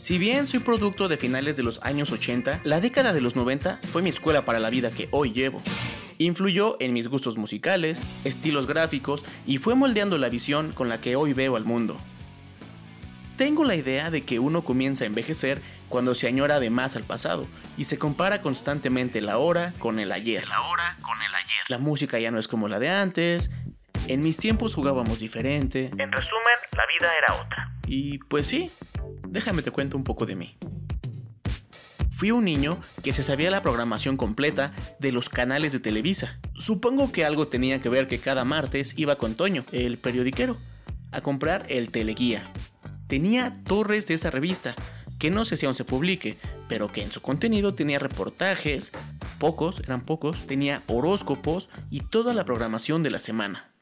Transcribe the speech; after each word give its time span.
Si 0.00 0.16
bien 0.16 0.46
soy 0.46 0.60
producto 0.60 1.08
de 1.08 1.18
finales 1.18 1.58
de 1.58 1.62
los 1.62 1.82
años 1.82 2.10
80, 2.10 2.62
la 2.64 2.80
década 2.80 3.12
de 3.12 3.20
los 3.20 3.36
90 3.36 3.80
fue 3.92 4.00
mi 4.00 4.08
escuela 4.08 4.46
para 4.46 4.58
la 4.58 4.70
vida 4.70 4.90
que 4.90 5.10
hoy 5.10 5.30
llevo. 5.34 5.60
Influyó 6.16 6.78
en 6.80 6.94
mis 6.94 7.06
gustos 7.06 7.36
musicales, 7.36 8.02
estilos 8.24 8.66
gráficos 8.66 9.26
y 9.44 9.58
fue 9.58 9.74
moldeando 9.74 10.16
la 10.16 10.30
visión 10.30 10.72
con 10.72 10.88
la 10.88 11.02
que 11.02 11.16
hoy 11.16 11.34
veo 11.34 11.54
al 11.54 11.66
mundo. 11.66 11.98
Tengo 13.36 13.62
la 13.62 13.74
idea 13.74 14.10
de 14.10 14.24
que 14.24 14.38
uno 14.38 14.64
comienza 14.64 15.04
a 15.04 15.06
envejecer 15.06 15.60
cuando 15.90 16.14
se 16.14 16.28
añora 16.28 16.60
de 16.60 16.70
más 16.70 16.96
al 16.96 17.04
pasado 17.04 17.46
y 17.76 17.84
se 17.84 17.98
compara 17.98 18.40
constantemente 18.40 19.20
la 19.20 19.36
hora 19.36 19.70
con 19.80 19.98
el 19.98 20.12
ayer. 20.12 20.48
La 20.48 20.62
hora 20.62 20.96
con 21.02 21.20
el 21.20 21.34
ayer. 21.34 21.64
La 21.68 21.76
música 21.76 22.18
ya 22.18 22.30
no 22.30 22.38
es 22.38 22.48
como 22.48 22.68
la 22.68 22.78
de 22.78 22.88
antes, 22.88 23.50
en 24.08 24.22
mis 24.22 24.38
tiempos 24.38 24.74
jugábamos 24.74 25.20
diferente. 25.20 25.90
En 25.96 26.10
resumen, 26.10 26.56
la 26.72 26.86
vida 26.86 27.12
era 27.18 27.34
otra. 27.34 27.72
Y 27.86 28.18
pues 28.18 28.46
sí, 28.46 28.70
déjame 29.30 29.62
te 29.62 29.70
cuento 29.70 29.96
un 29.96 30.04
poco 30.04 30.26
de 30.26 30.36
mí. 30.36 30.56
Fui 32.08 32.32
un 32.32 32.44
niño 32.44 32.78
que 33.02 33.14
se 33.14 33.22
sabía 33.22 33.50
la 33.50 33.62
programación 33.62 34.18
completa 34.18 34.72
de 34.98 35.10
los 35.10 35.30
canales 35.30 35.72
de 35.72 35.80
Televisa. 35.80 36.38
Supongo 36.54 37.12
que 37.12 37.24
algo 37.24 37.48
tenía 37.48 37.80
que 37.80 37.88
ver 37.88 38.08
que 38.08 38.18
cada 38.18 38.44
martes 38.44 38.92
iba 38.98 39.16
con 39.16 39.34
Toño, 39.34 39.64
el 39.72 39.96
periodiquero, 39.96 40.58
a 41.12 41.22
comprar 41.22 41.64
el 41.70 41.90
Teleguía. 41.90 42.44
Tenía 43.06 43.52
torres 43.64 44.06
de 44.06 44.14
esa 44.14 44.30
revista, 44.30 44.74
que 45.18 45.30
no 45.30 45.44
sé 45.44 45.56
si 45.56 45.64
aún 45.64 45.74
se 45.74 45.84
publique, 45.84 46.36
pero 46.68 46.88
que 46.88 47.02
en 47.02 47.10
su 47.10 47.22
contenido 47.22 47.74
tenía 47.74 47.98
reportajes, 47.98 48.92
pocos, 49.38 49.80
eran 49.80 50.04
pocos, 50.04 50.46
tenía 50.46 50.82
horóscopos 50.88 51.70
y 51.88 52.00
toda 52.00 52.34
la 52.34 52.44
programación 52.44 53.02
de 53.02 53.10
la 53.10 53.18
semana. 53.18 53.72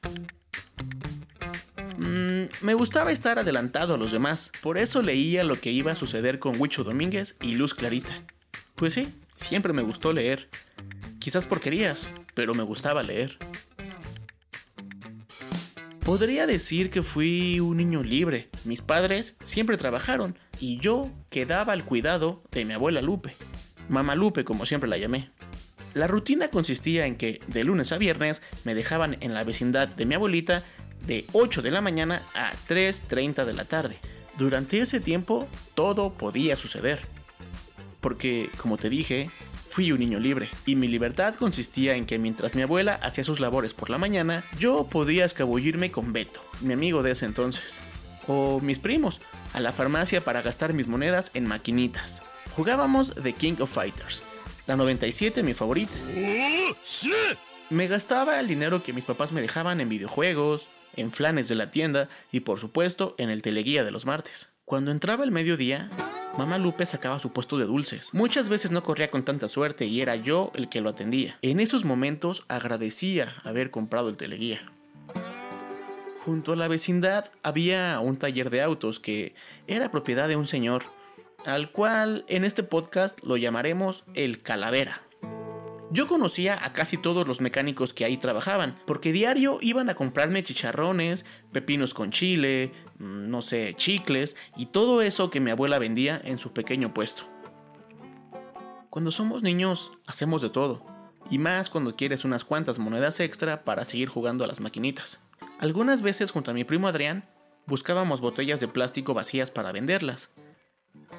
Me 2.62 2.74
gustaba 2.74 3.12
estar 3.12 3.38
adelantado 3.38 3.94
a 3.94 3.98
los 3.98 4.12
demás, 4.12 4.50
por 4.62 4.78
eso 4.78 5.02
leía 5.02 5.44
lo 5.44 5.56
que 5.56 5.70
iba 5.70 5.92
a 5.92 5.96
suceder 5.96 6.38
con 6.38 6.60
Huicho 6.60 6.84
Domínguez 6.84 7.36
y 7.40 7.54
Luz 7.54 7.74
Clarita. 7.74 8.24
Pues 8.74 8.94
sí, 8.94 9.14
siempre 9.32 9.72
me 9.72 9.82
gustó 9.82 10.12
leer. 10.12 10.48
Quizás 11.18 11.46
porquerías, 11.46 12.08
pero 12.34 12.54
me 12.54 12.62
gustaba 12.62 13.02
leer. 13.02 13.38
Podría 16.04 16.46
decir 16.46 16.90
que 16.90 17.02
fui 17.02 17.60
un 17.60 17.76
niño 17.76 18.02
libre. 18.02 18.48
Mis 18.64 18.80
padres 18.80 19.36
siempre 19.42 19.76
trabajaron 19.76 20.38
y 20.58 20.78
yo 20.78 21.10
quedaba 21.28 21.72
al 21.72 21.84
cuidado 21.84 22.42
de 22.50 22.64
mi 22.64 22.72
abuela 22.72 23.02
Lupe. 23.02 23.34
Mamá 23.88 24.14
Lupe, 24.14 24.44
como 24.44 24.64
siempre 24.64 24.88
la 24.88 24.96
llamé. 24.96 25.30
La 25.94 26.06
rutina 26.06 26.48
consistía 26.48 27.06
en 27.06 27.16
que 27.16 27.40
de 27.48 27.64
lunes 27.64 27.92
a 27.92 27.98
viernes 27.98 28.42
me 28.64 28.74
dejaban 28.74 29.16
en 29.20 29.34
la 29.34 29.44
vecindad 29.44 29.88
de 29.88 30.06
mi 30.06 30.14
abuelita 30.14 30.62
de 31.06 31.26
8 31.32 31.62
de 31.62 31.70
la 31.70 31.80
mañana 31.80 32.22
a 32.34 32.52
3.30 32.68 33.44
de 33.44 33.54
la 33.54 33.64
tarde. 33.64 33.98
Durante 34.36 34.80
ese 34.80 35.00
tiempo 35.00 35.48
todo 35.74 36.12
podía 36.12 36.56
suceder. 36.56 37.00
Porque, 38.00 38.50
como 38.58 38.76
te 38.78 38.88
dije, 38.88 39.30
fui 39.68 39.92
un 39.92 40.00
niño 40.00 40.18
libre, 40.18 40.50
y 40.66 40.76
mi 40.76 40.88
libertad 40.88 41.34
consistía 41.34 41.94
en 41.94 42.06
que 42.06 42.18
mientras 42.18 42.54
mi 42.54 42.62
abuela 42.62 42.94
hacía 43.02 43.24
sus 43.24 43.38
labores 43.38 43.74
por 43.74 43.90
la 43.90 43.98
mañana, 43.98 44.44
yo 44.58 44.88
podía 44.88 45.24
escabullirme 45.24 45.90
con 45.90 46.12
Beto, 46.12 46.40
mi 46.60 46.72
amigo 46.72 47.02
de 47.02 47.12
ese 47.12 47.26
entonces, 47.26 47.78
o 48.26 48.60
mis 48.60 48.78
primos, 48.78 49.20
a 49.52 49.60
la 49.60 49.72
farmacia 49.72 50.24
para 50.24 50.42
gastar 50.42 50.72
mis 50.72 50.86
monedas 50.86 51.30
en 51.34 51.46
maquinitas. 51.46 52.22
Jugábamos 52.56 53.14
The 53.14 53.34
King 53.34 53.56
of 53.60 53.72
Fighters, 53.72 54.24
la 54.66 54.76
97 54.76 55.42
mi 55.42 55.54
favorita. 55.54 55.94
Me 57.70 57.86
gastaba 57.86 58.40
el 58.40 58.48
dinero 58.48 58.82
que 58.82 58.92
mis 58.92 59.04
papás 59.04 59.32
me 59.32 59.42
dejaban 59.42 59.80
en 59.80 59.88
videojuegos, 59.88 60.68
en 60.98 61.12
flanes 61.12 61.48
de 61.48 61.54
la 61.54 61.70
tienda 61.70 62.08
y 62.32 62.40
por 62.40 62.58
supuesto 62.58 63.14
en 63.18 63.30
el 63.30 63.42
teleguía 63.42 63.84
de 63.84 63.90
los 63.90 64.06
martes. 64.06 64.48
Cuando 64.64 64.90
entraba 64.90 65.24
el 65.24 65.30
mediodía, 65.30 65.90
Mamá 66.36 66.58
Lupe 66.58 66.86
sacaba 66.86 67.18
su 67.18 67.32
puesto 67.32 67.58
de 67.58 67.64
dulces. 67.64 68.12
Muchas 68.12 68.48
veces 68.48 68.70
no 68.70 68.82
corría 68.82 69.10
con 69.10 69.24
tanta 69.24 69.48
suerte 69.48 69.86
y 69.86 70.00
era 70.00 70.14
yo 70.14 70.52
el 70.54 70.68
que 70.68 70.80
lo 70.80 70.90
atendía. 70.90 71.38
En 71.42 71.58
esos 71.58 71.84
momentos 71.84 72.44
agradecía 72.48 73.36
haber 73.44 73.70
comprado 73.70 74.08
el 74.08 74.16
teleguía. 74.16 74.60
Junto 76.24 76.52
a 76.52 76.56
la 76.56 76.68
vecindad 76.68 77.30
había 77.42 77.98
un 78.00 78.18
taller 78.18 78.50
de 78.50 78.62
autos 78.62 79.00
que 79.00 79.34
era 79.66 79.90
propiedad 79.90 80.28
de 80.28 80.36
un 80.36 80.46
señor, 80.46 80.84
al 81.46 81.72
cual 81.72 82.24
en 82.28 82.44
este 82.44 82.62
podcast 82.62 83.22
lo 83.24 83.36
llamaremos 83.36 84.04
el 84.14 84.42
Calavera. 84.42 85.07
Yo 85.90 86.06
conocía 86.06 86.58
a 86.62 86.74
casi 86.74 86.98
todos 86.98 87.26
los 87.26 87.40
mecánicos 87.40 87.94
que 87.94 88.04
ahí 88.04 88.18
trabajaban, 88.18 88.78
porque 88.86 89.10
diario 89.10 89.58
iban 89.62 89.88
a 89.88 89.94
comprarme 89.94 90.42
chicharrones, 90.42 91.24
pepinos 91.50 91.94
con 91.94 92.10
chile, 92.10 92.72
mm, 92.98 93.30
no 93.30 93.40
sé, 93.40 93.72
chicles 93.74 94.36
y 94.54 94.66
todo 94.66 95.00
eso 95.00 95.30
que 95.30 95.40
mi 95.40 95.50
abuela 95.50 95.78
vendía 95.78 96.20
en 96.22 96.38
su 96.38 96.52
pequeño 96.52 96.92
puesto. 96.92 97.22
Cuando 98.90 99.10
somos 99.12 99.42
niños, 99.42 99.92
hacemos 100.06 100.42
de 100.42 100.50
todo, 100.50 100.84
y 101.30 101.38
más 101.38 101.70
cuando 101.70 101.96
quieres 101.96 102.24
unas 102.24 102.44
cuantas 102.44 102.78
monedas 102.78 103.18
extra 103.20 103.64
para 103.64 103.86
seguir 103.86 104.08
jugando 104.08 104.44
a 104.44 104.46
las 104.46 104.60
maquinitas. 104.60 105.20
Algunas 105.58 106.02
veces 106.02 106.32
junto 106.32 106.50
a 106.50 106.54
mi 106.54 106.64
primo 106.64 106.88
Adrián, 106.88 107.24
buscábamos 107.66 108.20
botellas 108.20 108.60
de 108.60 108.68
plástico 108.68 109.14
vacías 109.14 109.50
para 109.50 109.72
venderlas. 109.72 110.32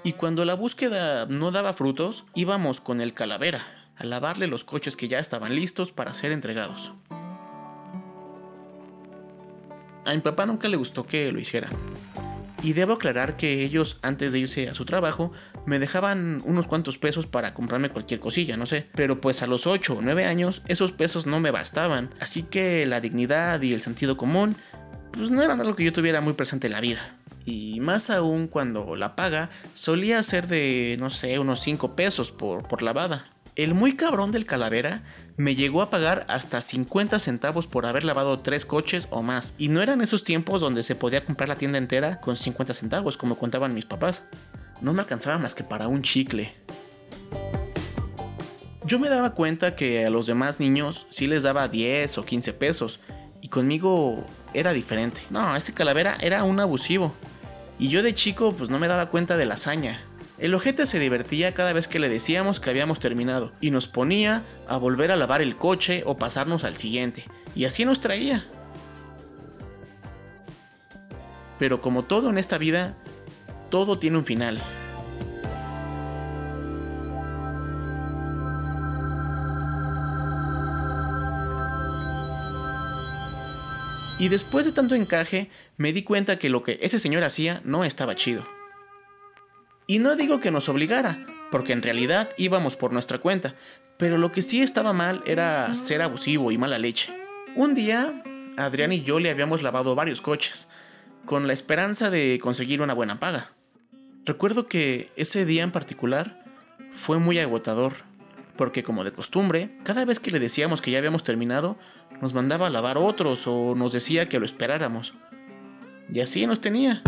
Y 0.03 0.13
cuando 0.13 0.45
la 0.45 0.53
búsqueda 0.53 1.25
no 1.25 1.51
daba 1.51 1.73
frutos, 1.73 2.25
íbamos 2.35 2.81
con 2.81 3.01
el 3.01 3.13
calavera, 3.13 3.78
a 3.99 4.05
lavarle 4.05 4.47
los 4.47 4.63
coches 4.63 4.97
que 4.97 5.07
ya 5.07 5.19
estaban 5.19 5.53
listos 5.53 5.91
para 5.91 6.13
ser 6.13 6.31
entregados. 6.31 6.93
A 10.05 10.13
mi 10.13 10.21
papá 10.21 10.45
nunca 10.45 10.67
le 10.67 10.77
gustó 10.77 11.05
que 11.05 11.31
lo 11.31 11.39
hiciera. 11.39 11.69
Y 12.63 12.73
debo 12.73 12.93
aclarar 12.93 13.37
que 13.37 13.63
ellos, 13.63 13.99
antes 14.01 14.31
de 14.31 14.39
irse 14.39 14.67
a 14.67 14.73
su 14.73 14.83
trabajo, 14.85 15.31
me 15.65 15.79
dejaban 15.79 16.41
unos 16.45 16.67
cuantos 16.67 16.97
pesos 16.97 17.27
para 17.27 17.53
comprarme 17.53 17.89
cualquier 17.89 18.19
cosilla, 18.19 18.57
no 18.57 18.65
sé. 18.65 18.87
Pero 18.95 19.21
pues 19.21 19.41
a 19.41 19.47
los 19.47 19.67
8 19.67 19.97
o 19.97 20.01
9 20.01 20.25
años, 20.25 20.61
esos 20.67 20.91
pesos 20.91 21.27
no 21.27 21.39
me 21.39 21.51
bastaban. 21.51 22.09
Así 22.19 22.43
que 22.43 22.85
la 22.85 23.01
dignidad 23.01 23.61
y 23.61 23.73
el 23.73 23.81
sentido 23.81 24.17
común, 24.17 24.55
pues 25.11 25.29
no 25.29 25.43
eran 25.43 25.59
algo 25.61 25.75
que 25.75 25.85
yo 25.85 25.93
tuviera 25.93 26.21
muy 26.21 26.33
presente 26.33 26.67
en 26.67 26.73
la 26.73 26.81
vida. 26.81 27.15
Y 27.45 27.79
más 27.79 28.09
aún 28.09 28.47
cuando 28.47 28.95
la 28.95 29.15
paga 29.15 29.49
solía 29.73 30.21
ser 30.23 30.47
de, 30.47 30.97
no 30.99 31.09
sé, 31.09 31.39
unos 31.39 31.61
5 31.61 31.95
pesos 31.95 32.31
por, 32.31 32.67
por 32.67 32.81
lavada. 32.81 33.29
El 33.59 33.73
muy 33.73 33.97
cabrón 33.97 34.31
del 34.31 34.45
calavera 34.45 35.03
me 35.35 35.53
llegó 35.53 35.81
a 35.81 35.89
pagar 35.89 36.25
hasta 36.29 36.61
50 36.61 37.19
centavos 37.19 37.67
por 37.67 37.85
haber 37.85 38.05
lavado 38.05 38.39
tres 38.39 38.65
coches 38.65 39.09
o 39.11 39.21
más. 39.21 39.53
Y 39.57 39.67
no 39.67 39.81
eran 39.81 39.99
esos 39.99 40.23
tiempos 40.23 40.61
donde 40.61 40.81
se 40.81 40.95
podía 40.95 41.25
comprar 41.25 41.49
la 41.49 41.57
tienda 41.57 41.77
entera 41.77 42.21
con 42.21 42.37
50 42.37 42.73
centavos, 42.73 43.17
como 43.17 43.37
contaban 43.37 43.73
mis 43.73 43.83
papás. 43.83 44.21
No 44.79 44.93
me 44.93 45.01
alcanzaba 45.01 45.39
más 45.39 45.55
que 45.55 45.65
para 45.65 45.89
un 45.89 46.03
chicle. 46.03 46.53
Yo 48.85 48.97
me 48.97 49.09
daba 49.09 49.31
cuenta 49.31 49.75
que 49.75 50.05
a 50.05 50.09
los 50.09 50.25
demás 50.25 50.61
niños 50.61 51.05
sí 51.09 51.27
les 51.27 51.43
daba 51.43 51.67
10 51.67 52.17
o 52.17 52.23
15 52.23 52.53
pesos. 52.53 53.01
Y 53.41 53.49
conmigo 53.49 54.25
era 54.53 54.71
diferente. 54.71 55.19
No, 55.29 55.53
ese 55.57 55.73
calavera 55.73 56.15
era 56.21 56.45
un 56.45 56.61
abusivo. 56.61 57.13
Y 57.77 57.89
yo 57.89 58.03
de 58.03 58.13
chico 58.13 58.53
pues 58.53 58.69
no 58.69 58.79
me 58.79 58.87
daba 58.87 59.09
cuenta 59.09 59.35
de 59.35 59.45
la 59.45 59.55
hazaña. 59.55 60.08
El 60.39 60.53
ojete 60.55 60.85
se 60.85 60.99
divertía 60.99 61.53
cada 61.53 61.73
vez 61.73 61.89
que 61.89 61.99
le 61.99 62.07
decíamos 62.07 62.61
que 62.61 62.69
habíamos 62.69 63.01
terminado 63.01 63.51
y 63.59 63.71
nos 63.71 63.89
ponía 63.89 64.41
a 64.69 64.77
volver 64.77 65.11
a 65.11 65.17
lavar 65.17 65.41
el 65.41 65.57
coche 65.57 66.03
o 66.05 66.17
pasarnos 66.17 66.63
al 66.63 66.77
siguiente, 66.77 67.25
y 67.55 67.65
así 67.65 67.83
nos 67.83 67.99
traía. 67.99 68.45
Pero 71.59 71.81
como 71.81 72.03
todo 72.03 72.29
en 72.29 72.37
esta 72.37 72.57
vida, 72.57 72.95
todo 73.69 73.99
tiene 73.99 74.17
un 74.17 74.25
final. 74.25 74.61
Y 84.17 84.29
después 84.29 84.65
de 84.65 84.71
tanto 84.71 84.95
encaje, 84.95 85.49
me 85.75 85.91
di 85.91 86.03
cuenta 86.03 86.39
que 86.39 86.49
lo 86.49 86.63
que 86.63 86.79
ese 86.81 86.97
señor 86.97 87.25
hacía 87.25 87.61
no 87.65 87.83
estaba 87.83 88.15
chido. 88.15 88.58
Y 89.89 89.97
no 89.97 90.15
digo 90.15 90.39
que 90.39 90.51
nos 90.51 90.69
obligara, 90.69 91.25
porque 91.49 91.73
en 91.73 91.81
realidad 91.81 92.29
íbamos 92.37 92.75
por 92.75 92.93
nuestra 92.93 93.17
cuenta, 93.17 93.55
pero 93.97 94.19
lo 94.19 94.31
que 94.31 94.43
sí 94.43 94.61
estaba 94.61 94.93
mal 94.93 95.23
era 95.25 95.75
ser 95.75 96.03
abusivo 96.03 96.51
y 96.51 96.59
mala 96.59 96.77
leche. 96.77 97.11
Un 97.55 97.73
día, 97.73 98.21
Adrián 98.55 98.93
y 98.93 99.01
yo 99.01 99.19
le 99.19 99.31
habíamos 99.31 99.63
lavado 99.63 99.95
varios 99.95 100.21
coches, 100.21 100.67
con 101.25 101.47
la 101.47 101.53
esperanza 101.53 102.11
de 102.11 102.37
conseguir 102.39 102.83
una 102.83 102.93
buena 102.93 103.19
paga. 103.19 103.49
Recuerdo 104.25 104.67
que 104.67 105.09
ese 105.15 105.43
día 105.45 105.63
en 105.63 105.71
particular 105.71 106.45
fue 106.91 107.17
muy 107.17 107.39
agotador, 107.39 107.93
porque 108.57 108.83
como 108.83 109.03
de 109.03 109.11
costumbre, 109.11 109.75
cada 109.85 110.05
vez 110.05 110.19
que 110.19 110.29
le 110.29 110.39
decíamos 110.39 110.83
que 110.83 110.91
ya 110.91 110.99
habíamos 110.99 111.23
terminado, 111.23 111.79
nos 112.21 112.35
mandaba 112.35 112.67
a 112.67 112.69
lavar 112.69 112.99
otros 112.99 113.47
o 113.47 113.73
nos 113.73 113.91
decía 113.91 114.29
que 114.29 114.37
lo 114.37 114.45
esperáramos. 114.45 115.15
Y 116.13 116.19
así 116.19 116.45
nos 116.45 116.61
tenía 116.61 117.01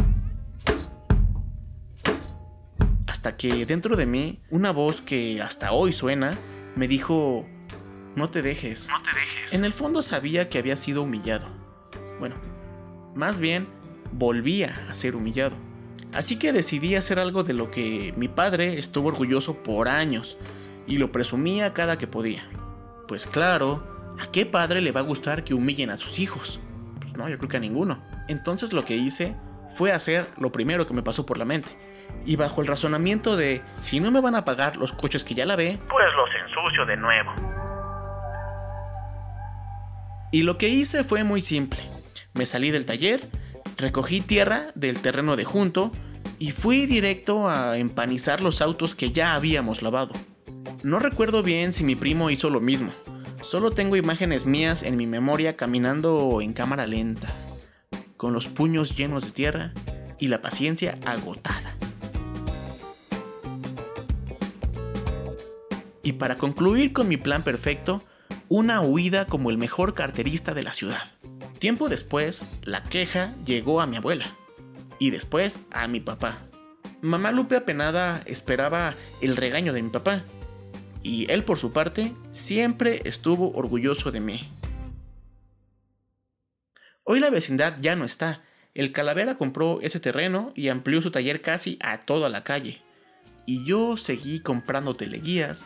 hasta 3.21 3.37
que 3.37 3.67
dentro 3.67 3.95
de 3.95 4.07
mí 4.07 4.39
una 4.49 4.71
voz 4.71 4.99
que 4.99 5.43
hasta 5.43 5.73
hoy 5.73 5.93
suena 5.93 6.31
me 6.75 6.87
dijo, 6.87 7.45
no 8.15 8.31
te 8.31 8.41
dejes. 8.41 8.87
No 8.89 8.99
te 9.03 9.09
dejes. 9.09 9.53
En 9.53 9.63
el 9.63 9.73
fondo 9.73 10.01
sabía 10.01 10.49
que 10.49 10.57
había 10.57 10.75
sido 10.75 11.03
humillado. 11.03 11.45
Bueno, 12.17 12.37
más 13.13 13.37
bien 13.37 13.67
volvía 14.11 14.73
a 14.89 14.95
ser 14.95 15.15
humillado. 15.15 15.55
Así 16.15 16.39
que 16.39 16.51
decidí 16.51 16.95
hacer 16.95 17.19
algo 17.19 17.43
de 17.43 17.53
lo 17.53 17.69
que 17.69 18.11
mi 18.17 18.27
padre 18.27 18.79
estuvo 18.79 19.09
orgulloso 19.09 19.61
por 19.61 19.87
años 19.87 20.35
y 20.87 20.97
lo 20.97 21.11
presumía 21.11 21.75
cada 21.75 21.99
que 21.99 22.07
podía. 22.07 22.49
Pues 23.07 23.27
claro, 23.27 24.15
¿a 24.19 24.31
qué 24.31 24.47
padre 24.47 24.81
le 24.81 24.93
va 24.93 25.01
a 25.01 25.03
gustar 25.03 25.43
que 25.43 25.53
humillen 25.53 25.91
a 25.91 25.97
sus 25.97 26.17
hijos? 26.17 26.59
Pues 26.99 27.15
no, 27.15 27.29
yo 27.29 27.37
creo 27.37 27.49
que 27.49 27.57
a 27.57 27.59
ninguno. 27.59 28.01
Entonces 28.27 28.73
lo 28.73 28.83
que 28.83 28.97
hice 28.97 29.35
fue 29.75 29.91
hacer 29.91 30.27
lo 30.39 30.51
primero 30.51 30.87
que 30.87 30.95
me 30.95 31.03
pasó 31.03 31.23
por 31.23 31.37
la 31.37 31.45
mente. 31.45 31.69
Y 32.25 32.35
bajo 32.35 32.61
el 32.61 32.67
razonamiento 32.67 33.35
de, 33.35 33.61
si 33.73 33.99
no 33.99 34.11
me 34.11 34.21
van 34.21 34.35
a 34.35 34.45
pagar 34.45 34.77
los 34.77 34.93
coches 34.93 35.23
que 35.23 35.33
ya 35.33 35.45
lavé, 35.45 35.79
Pues 35.89 36.05
los 36.15 36.29
ensucio 36.45 36.85
de 36.85 36.97
nuevo. 36.97 37.31
Y 40.31 40.43
lo 40.43 40.57
que 40.57 40.69
hice 40.69 41.03
fue 41.03 41.23
muy 41.23 41.41
simple. 41.41 41.81
Me 42.33 42.45
salí 42.45 42.71
del 42.71 42.85
taller, 42.85 43.21
recogí 43.77 44.21
tierra 44.21 44.67
del 44.75 45.01
terreno 45.01 45.35
de 45.35 45.43
junto 45.43 45.91
y 46.39 46.51
fui 46.51 46.85
directo 46.85 47.49
a 47.49 47.77
empanizar 47.77 48.41
los 48.41 48.61
autos 48.61 48.95
que 48.95 49.11
ya 49.11 49.35
habíamos 49.35 49.81
lavado. 49.81 50.13
No 50.83 50.99
recuerdo 50.99 51.43
bien 51.43 51.73
si 51.73 51.83
mi 51.83 51.95
primo 51.95 52.29
hizo 52.29 52.49
lo 52.49 52.61
mismo. 52.61 52.93
Solo 53.43 53.71
tengo 53.71 53.95
imágenes 53.95 54.45
mías 54.45 54.83
en 54.83 54.97
mi 54.97 55.05
memoria 55.05 55.55
caminando 55.55 56.39
en 56.41 56.53
cámara 56.53 56.87
lenta, 56.87 57.29
con 58.17 58.33
los 58.33 58.47
puños 58.47 58.95
llenos 58.95 59.25
de 59.25 59.31
tierra 59.31 59.73
y 60.17 60.29
la 60.29 60.41
paciencia 60.41 60.97
agotada. 61.05 61.60
Y 66.03 66.13
para 66.13 66.37
concluir 66.37 66.93
con 66.93 67.07
mi 67.07 67.17
plan 67.17 67.43
perfecto, 67.43 68.03
una 68.49 68.81
huida 68.81 69.27
como 69.27 69.49
el 69.49 69.57
mejor 69.57 69.93
carterista 69.93 70.53
de 70.53 70.63
la 70.63 70.73
ciudad. 70.73 71.03
Tiempo 71.59 71.89
después, 71.89 72.47
la 72.63 72.83
queja 72.83 73.35
llegó 73.45 73.81
a 73.81 73.87
mi 73.87 73.97
abuela. 73.97 74.35
Y 74.99 75.11
después 75.11 75.59
a 75.71 75.87
mi 75.87 75.99
papá. 75.99 76.39
Mamá 77.01 77.31
Lupe 77.31 77.55
apenada 77.55 78.21
esperaba 78.25 78.95
el 79.21 79.35
regaño 79.37 79.73
de 79.73 79.81
mi 79.81 79.89
papá. 79.89 80.23
Y 81.03 81.31
él 81.31 81.43
por 81.43 81.57
su 81.57 81.71
parte 81.71 82.13
siempre 82.31 83.01
estuvo 83.05 83.51
orgulloso 83.53 84.11
de 84.11 84.19
mí. 84.19 84.47
Hoy 87.03 87.19
la 87.19 87.29
vecindad 87.29 87.77
ya 87.79 87.95
no 87.95 88.05
está. 88.05 88.43
El 88.73 88.91
Calavera 88.91 89.35
compró 89.35 89.81
ese 89.81 89.99
terreno 89.99 90.53
y 90.55 90.69
amplió 90.69 91.01
su 91.01 91.11
taller 91.11 91.41
casi 91.41 91.77
a 91.81 92.01
toda 92.01 92.29
la 92.29 92.43
calle. 92.43 92.81
Y 93.45 93.65
yo 93.65 93.97
seguí 93.97 94.39
comprando 94.39 94.95
teleguías, 94.95 95.65